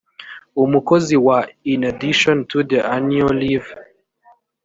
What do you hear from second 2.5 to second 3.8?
to the annual leave